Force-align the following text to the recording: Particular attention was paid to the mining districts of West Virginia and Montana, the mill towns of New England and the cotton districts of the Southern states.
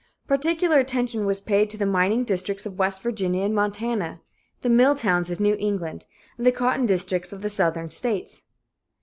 Particular 0.27 0.79
attention 0.79 1.27
was 1.27 1.39
paid 1.39 1.69
to 1.69 1.77
the 1.77 1.85
mining 1.85 2.23
districts 2.23 2.65
of 2.65 2.79
West 2.79 3.03
Virginia 3.03 3.43
and 3.45 3.53
Montana, 3.53 4.19
the 4.63 4.67
mill 4.69 4.95
towns 4.95 5.29
of 5.29 5.39
New 5.39 5.55
England 5.59 6.07
and 6.37 6.47
the 6.47 6.51
cotton 6.51 6.87
districts 6.87 7.31
of 7.31 7.43
the 7.43 7.51
Southern 7.51 7.91
states. 7.91 8.41